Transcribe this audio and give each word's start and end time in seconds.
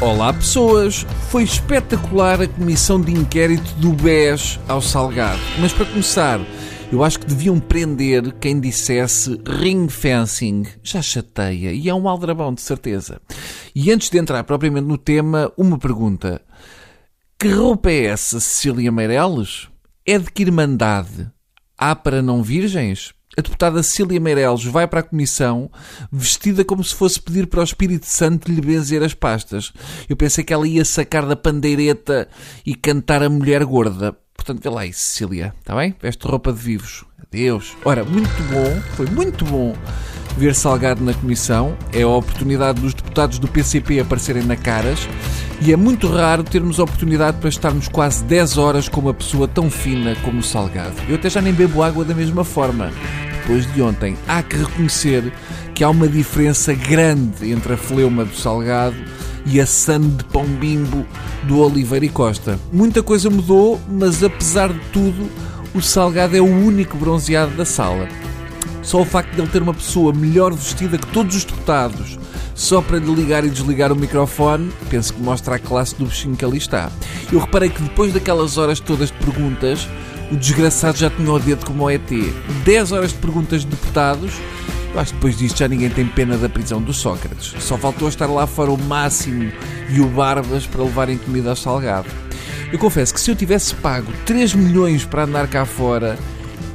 Olá 0.00 0.32
pessoas! 0.32 1.04
Foi 1.28 1.42
espetacular 1.42 2.40
a 2.40 2.48
comissão 2.48 2.98
de 2.98 3.12
inquérito 3.12 3.70
do 3.74 3.92
BES 3.92 4.58
ao 4.66 4.80
Salgado. 4.80 5.38
Mas 5.58 5.74
para 5.74 5.84
começar, 5.84 6.40
eu 6.90 7.04
acho 7.04 7.20
que 7.20 7.26
deviam 7.26 7.60
prender 7.60 8.32
quem 8.40 8.58
dissesse 8.58 9.38
ring 9.46 9.90
fencing. 9.90 10.64
Já 10.82 11.02
chateia 11.02 11.70
e 11.72 11.86
é 11.86 11.94
um 11.94 12.08
aldrabão 12.08 12.54
de 12.54 12.62
certeza. 12.62 13.20
E 13.74 13.92
antes 13.92 14.08
de 14.08 14.16
entrar 14.16 14.42
propriamente 14.44 14.86
no 14.86 14.96
tema, 14.96 15.52
uma 15.54 15.76
pergunta. 15.78 16.40
Que 17.38 17.48
roupa 17.48 17.90
é 17.90 18.06
essa, 18.06 18.40
Cecília 18.40 18.90
Meireles? 18.90 19.68
É 20.06 20.18
de 20.18 20.30
que 20.32 20.44
irmandade? 20.44 21.30
Há 21.76 21.94
para 21.94 22.22
não 22.22 22.42
virgens? 22.42 23.12
A 23.36 23.40
deputada 23.40 23.82
Cília 23.82 24.18
Meireles 24.18 24.64
vai 24.64 24.86
para 24.88 25.00
a 25.00 25.04
comissão 25.04 25.70
vestida 26.10 26.64
como 26.64 26.82
se 26.82 26.94
fosse 26.94 27.20
pedir 27.20 27.46
para 27.46 27.60
o 27.60 27.64
Espírito 27.64 28.06
Santo 28.06 28.50
lhe 28.50 28.60
benzer 28.60 29.02
as 29.02 29.14
pastas. 29.14 29.72
Eu 30.08 30.16
pensei 30.16 30.42
que 30.42 30.52
ela 30.52 30.66
ia 30.66 30.84
sacar 30.84 31.24
da 31.26 31.36
pandeireta 31.36 32.28
e 32.66 32.74
cantar 32.74 33.22
a 33.22 33.30
mulher 33.30 33.64
gorda. 33.64 34.16
Portanto, 34.34 34.62
vê 34.62 34.70
lá 34.70 34.80
aí, 34.82 34.92
Cecília, 34.92 35.54
está 35.60 35.76
bem? 35.76 35.94
Veste 36.00 36.26
roupa 36.26 36.52
de 36.52 36.58
vivos. 36.58 37.04
Adeus. 37.22 37.76
Ora, 37.84 38.04
muito 38.04 38.42
bom, 38.50 38.80
foi 38.96 39.06
muito 39.06 39.44
bom 39.44 39.76
ver 40.36 40.54
Salgado 40.54 41.04
na 41.04 41.14
comissão. 41.14 41.76
É 41.92 42.02
a 42.02 42.08
oportunidade 42.08 42.80
dos 42.80 42.94
deputados 42.94 43.38
do 43.38 43.48
PCP 43.48 44.00
aparecerem 44.00 44.42
na 44.42 44.56
caras. 44.56 45.08
E 45.60 45.72
é 45.72 45.76
muito 45.76 46.08
raro 46.08 46.42
termos 46.42 46.78
oportunidade 46.78 47.38
para 47.38 47.48
estarmos 47.48 47.86
quase 47.88 48.24
10 48.24 48.58
horas 48.58 48.88
com 48.88 49.00
uma 49.00 49.12
pessoa 49.12 49.46
tão 49.46 49.70
fina 49.70 50.16
como 50.22 50.38
o 50.40 50.42
Salgado. 50.42 50.94
Eu 51.08 51.16
até 51.16 51.28
já 51.28 51.40
nem 51.40 51.52
bebo 51.52 51.82
água 51.82 52.04
da 52.04 52.14
mesma 52.14 52.44
forma 52.44 52.90
depois 53.40 53.70
de 53.72 53.82
ontem. 53.82 54.16
Há 54.28 54.42
que 54.42 54.56
reconhecer 54.56 55.32
que 55.74 55.82
há 55.82 55.90
uma 55.90 56.08
diferença 56.08 56.72
grande 56.72 57.50
entre 57.50 57.74
a 57.74 57.76
fleuma 57.76 58.24
do 58.24 58.34
Salgado 58.34 58.96
e 59.46 59.60
a 59.60 59.66
sand 59.66 60.16
de 60.16 60.24
pão 60.24 60.44
bimbo 60.44 61.06
do 61.44 61.58
Oliveira 61.58 62.04
e 62.04 62.08
Costa. 62.08 62.58
Muita 62.72 63.02
coisa 63.02 63.28
mudou, 63.28 63.80
mas 63.88 64.22
apesar 64.22 64.72
de 64.72 64.80
tudo, 64.92 65.28
o 65.74 65.80
Salgado 65.80 66.36
é 66.36 66.40
o 66.40 66.44
único 66.44 66.96
bronzeado 66.96 67.56
da 67.56 67.64
sala. 67.64 68.08
Só 68.82 69.00
o 69.00 69.04
facto 69.04 69.34
de 69.34 69.40
ele 69.40 69.48
ter 69.48 69.62
uma 69.62 69.74
pessoa 69.74 70.12
melhor 70.12 70.52
vestida 70.52 70.98
que 70.98 71.06
todos 71.08 71.36
os 71.36 71.44
deputados, 71.44 72.18
só 72.54 72.80
para 72.80 72.98
lhe 72.98 73.14
ligar 73.14 73.44
e 73.44 73.50
desligar 73.50 73.92
o 73.92 73.96
microfone, 73.96 74.70
penso 74.88 75.14
que 75.14 75.20
mostra 75.20 75.56
a 75.56 75.58
classe 75.58 75.94
do 75.96 76.06
bichinho 76.06 76.36
que 76.36 76.44
ali 76.44 76.58
está. 76.58 76.90
Eu 77.32 77.38
reparei 77.38 77.70
que 77.70 77.82
depois 77.82 78.12
daquelas 78.12 78.58
horas 78.58 78.80
todas 78.80 79.10
de 79.10 79.18
perguntas, 79.18 79.88
o 80.30 80.36
desgraçado 80.36 80.96
já 80.96 81.10
tinha 81.10 81.30
o 81.32 81.38
dedo 81.38 81.64
como 81.64 81.84
o 81.84 81.90
ET. 81.90 82.10
10 82.64 82.92
horas 82.92 83.10
de 83.10 83.18
perguntas 83.18 83.62
de 83.62 83.68
deputados. 83.68 84.32
Eu 84.92 85.00
acho 85.00 85.12
que 85.12 85.16
depois 85.16 85.38
disto 85.38 85.58
já 85.58 85.68
ninguém 85.68 85.90
tem 85.90 86.06
pena 86.06 86.36
da 86.36 86.48
prisão 86.48 86.82
do 86.82 86.92
Sócrates. 86.92 87.54
Só 87.62 87.76
faltou 87.76 88.08
estar 88.08 88.26
lá 88.26 88.46
fora 88.46 88.70
o 88.70 88.78
Máximo 88.78 89.52
e 89.88 90.00
o 90.00 90.06
Barbas 90.06 90.66
para 90.66 90.82
levarem 90.82 91.18
comida 91.18 91.50
ao 91.50 91.56
salgado. 91.56 92.08
Eu 92.72 92.78
confesso 92.78 93.12
que 93.12 93.20
se 93.20 93.30
eu 93.30 93.36
tivesse 93.36 93.74
pago 93.76 94.12
3 94.26 94.54
milhões 94.54 95.04
para 95.04 95.24
andar 95.24 95.48
cá 95.48 95.64
fora, 95.64 96.18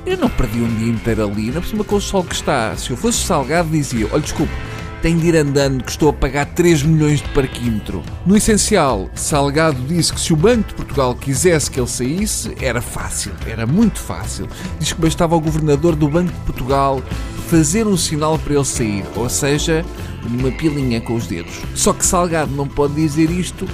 eu 0.06 0.17
não 0.17 0.30
perdi 0.30 0.59
um 0.59 0.75
dia 0.75 0.89
inteiro 0.89 1.23
ali, 1.23 1.52
na 1.52 1.61
por 1.61 1.67
cima 1.67 1.84
com 1.84 1.95
o 1.95 2.02
sol 2.02 2.23
que 2.23 2.36
está. 2.36 2.75
Se 2.78 2.92
eu 2.92 2.98
fosse 2.98 3.20
salgado, 3.20 3.70
dizia: 3.70 4.08
olha, 4.12 4.22
desculpe, 4.22 4.53
tem 5.02 5.17
de 5.17 5.28
ir 5.28 5.36
andando 5.36 5.84
que 5.84 5.92
estou 5.92 6.09
a 6.09 6.14
pagar 6.14 6.45
3 6.47 6.84
milhões 6.84 7.22
de 7.22 7.30
parquímetro. 7.30 8.03
No 8.25 8.36
essencial, 8.36 9.09
Salgado 9.14 9.80
disse 9.88 10.12
que 10.12 10.20
se 10.20 10.34
o 10.34 10.36
Banco 10.36 10.70
de 10.70 10.73
Portugal 10.73 11.14
quisesse 11.16 11.70
que 11.70 11.80
ele 11.80 11.88
saísse, 11.88 12.56
era 12.59 12.81
fácil, 12.81 13.31
era 13.45 13.67
muito 13.67 14.00
fácil. 14.00 14.47
Diz 14.80 14.94
que 14.94 15.02
bastava 15.02 15.36
ao 15.36 15.42
governador 15.42 15.95
do 15.95 16.08
Banco 16.08 16.31
de 16.31 16.40
Portugal 16.40 17.03
fazer 17.47 17.86
um 17.86 17.95
sinal 17.95 18.40
para 18.40 18.56
ele 18.56 18.66
sair, 18.66 19.06
ou 19.16 19.30
seja, 19.30 19.86
uma 20.23 20.52
pilinha 20.52 21.00
com 21.00 21.14
os 21.14 21.28
dedos. 21.28 21.62
Só 21.75 21.94
que 21.94 22.03
Salgado 22.03 22.56
não 22.56 22.67
pode 22.67 22.95
dizer 22.95 23.30
isto 23.30 23.67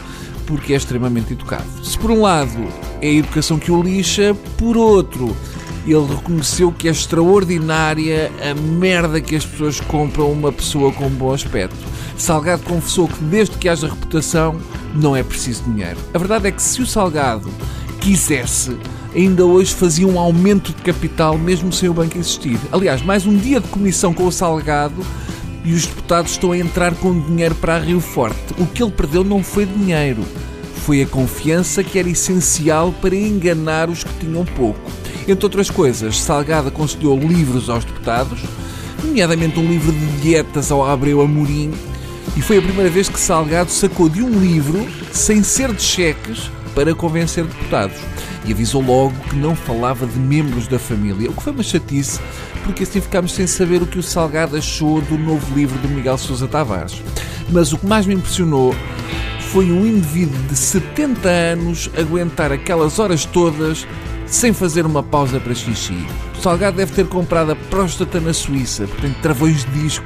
porque 0.46 0.74
é 0.74 0.76
extremamente 0.76 1.32
educado. 1.32 1.64
Se 1.82 1.98
por 1.98 2.12
um 2.12 2.24
lado 2.24 2.68
é 3.02 3.08
a 3.08 3.14
educação 3.14 3.58
que 3.58 3.72
o 3.72 3.82
lixa, 3.82 4.36
por 4.58 4.76
outro 4.76 5.34
ele 5.86 6.06
reconheceu 6.06 6.72
que 6.72 6.88
é 6.88 6.92
extraordinária 6.92 8.32
a 8.42 8.54
merda 8.54 9.20
que 9.20 9.36
as 9.36 9.46
pessoas 9.46 9.80
compram 9.80 10.32
uma 10.32 10.52
pessoa 10.52 10.92
com 10.92 11.10
bom 11.10 11.34
aspecto. 11.34 11.76
Salgado 12.18 12.64
confessou 12.64 13.08
que 13.08 13.24
desde 13.24 13.58
que 13.58 13.68
haja 13.68 13.88
reputação 13.88 14.60
não 14.94 15.16
é 15.16 15.24
preciso 15.24 15.64
dinheiro. 15.64 15.98
A 16.14 16.18
verdade 16.18 16.48
é 16.48 16.52
que 16.52 16.62
se 16.62 16.82
o 16.82 16.86
Salgado 16.86 17.50
quisesse, 18.00 18.78
ainda 19.16 19.46
hoje 19.46 19.74
fazia 19.74 20.08
um 20.08 20.20
aumento 20.20 20.74
de 20.74 20.82
capital 20.82 21.38
mesmo 21.38 21.72
sem 21.72 21.90
o 21.90 21.94
banco 21.94 22.18
existir. 22.18 22.60
Aliás, 22.72 23.02
mais 23.02 23.26
um 23.26 23.36
dia 23.36 23.60
de 23.60 23.68
comissão 23.68 24.14
com 24.14 24.26
o 24.26 24.32
Salgado 24.32 25.04
e 25.64 25.74
os 25.74 25.86
deputados 25.86 26.32
estão 26.32 26.52
a 26.52 26.58
entrar 26.58 26.94
com 26.96 27.20
dinheiro 27.22 27.56
para 27.56 27.76
a 27.76 27.80
Rio 27.80 28.00
Forte. 28.00 28.38
O 28.58 28.66
que 28.66 28.84
ele 28.84 28.92
perdeu 28.92 29.24
não 29.24 29.44
foi 29.44 29.66
dinheiro, 29.66 30.24
foi 30.86 31.02
a 31.02 31.08
confiança 31.08 31.84
que 31.84 31.98
era 31.98 32.10
essencial 32.10 32.94
para 33.02 33.16
enganar 33.16 33.90
os 33.90 34.04
que 34.04 34.26
tinham 34.26 34.46
pouco. 34.46 35.01
Entre 35.28 35.46
outras 35.46 35.70
coisas, 35.70 36.20
Salgado 36.20 36.70
aconselhou 36.70 37.18
livros 37.18 37.70
aos 37.70 37.86
deputados, 37.86 38.40
nomeadamente 39.04 39.60
um 39.60 39.68
livro 39.68 39.92
de 39.92 40.06
dietas 40.22 40.72
ao 40.72 40.86
Abreu 40.86 41.22
Amorim, 41.22 41.72
e 42.36 42.42
foi 42.42 42.58
a 42.58 42.62
primeira 42.62 42.90
vez 42.90 43.08
que 43.08 43.20
Salgado 43.20 43.70
sacou 43.70 44.10
de 44.10 44.24
um 44.24 44.40
livro, 44.40 44.88
sem 45.12 45.44
ser 45.44 45.74
de 45.74 45.82
cheques, 45.82 46.50
para 46.74 46.96
convencer 46.96 47.44
deputados. 47.44 47.98
E 48.46 48.52
avisou 48.52 48.82
logo 48.82 49.14
que 49.30 49.36
não 49.36 49.56
falava 49.56 50.08
de 50.08 50.18
membros 50.18 50.68
da 50.68 50.80
família, 50.80 51.30
o 51.30 51.34
que 51.34 51.44
foi 51.44 51.54
uma 51.54 51.64
chatice, 51.64 52.20
porque 52.64 52.84
assim 52.84 53.00
ficámos 53.00 53.34
sem 53.34 53.46
saber 53.46 53.82
o 53.82 53.86
que 53.86 54.00
o 54.00 54.04
Salgado 54.04 54.58
achou 54.58 55.02
do 55.02 55.18
novo 55.18 55.54
livro 55.54 55.78
do 55.80 55.90
Miguel 55.90 56.18
Sousa 56.18 56.48
Tavares. 56.48 57.02
Mas 57.50 57.74
o 57.74 57.78
que 57.78 57.86
mais 57.86 58.08
me 58.08 58.16
impressionou 58.16 58.74
foi 59.52 59.72
um 59.72 59.86
indivíduo 59.86 60.42
de 60.50 60.56
70 60.56 61.30
anos 61.30 61.90
aguentar 61.98 62.52
aquelas 62.52 62.98
horas 62.98 63.26
todas 63.26 63.86
sem 64.32 64.54
fazer 64.54 64.86
uma 64.86 65.04
pausa 65.04 65.40
para 65.40 65.54
xixi. 65.54 66.08
O 66.38 66.42
Salgado 66.42 66.78
deve 66.78 66.94
ter 66.94 67.06
comprado 67.06 67.52
a 67.52 67.56
próstata 67.56 68.20
na 68.20 68.34
Suíça, 68.34 68.88
portanto, 68.88 69.18
travões 69.22 69.66
de 69.66 69.84
disco 69.84 70.06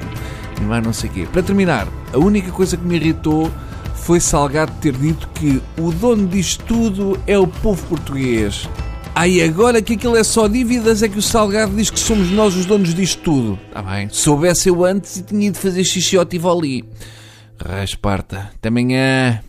e 0.60 0.64
mais 0.66 0.84
não 0.84 0.92
sei 0.92 1.10
o 1.10 1.14
quê. 1.14 1.28
Para 1.32 1.44
terminar, 1.44 1.88
a 2.12 2.18
única 2.18 2.52
coisa 2.52 2.76
que 2.76 2.84
me 2.84 2.96
irritou 2.96 3.52
foi 3.94 4.20
Salgado 4.20 4.72
ter 4.82 4.94
dito 4.94 5.30
que 5.30 5.62
o 5.80 5.92
dono 5.92 6.28
disto 6.28 6.64
tudo 6.66 7.20
é 7.26 7.38
o 7.38 7.48
povo 7.48 7.82
português. 7.88 8.68
Aí 9.14 9.42
agora 9.42 9.82
que 9.82 9.94
aquilo 9.94 10.18
é 10.18 10.24
só 10.24 10.48
dívidas 10.48 11.02
é 11.02 11.08
que 11.08 11.18
o 11.18 11.22
Salgado 11.22 11.74
diz 11.74 11.90
que 11.90 12.00
somos 12.00 12.30
nós 12.32 12.56
os 12.56 12.66
donos 12.66 12.94
disto 12.94 13.22
tudo. 13.22 13.60
Está 13.68 13.82
bem. 13.82 14.10
Soubesse 14.10 14.70
eu 14.70 14.84
antes 14.84 15.18
e 15.18 15.24
tinha 15.24 15.48
ido 15.48 15.58
fazer 15.58 15.84
xixi 15.84 16.18
ao 16.18 16.26
Tivoli. 16.26 16.84
Rasparta. 17.58 18.52
Até 18.56 18.68
amanhã. 18.68 19.42